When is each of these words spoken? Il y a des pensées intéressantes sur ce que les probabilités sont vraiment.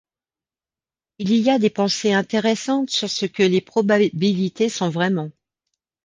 Il 1.19 1.31
y 1.31 1.51
a 1.51 1.59
des 1.59 1.69
pensées 1.69 2.11
intéressantes 2.11 2.89
sur 2.89 3.07
ce 3.07 3.27
que 3.27 3.43
les 3.43 3.61
probabilités 3.61 4.67
sont 4.67 4.89
vraiment. 4.89 5.29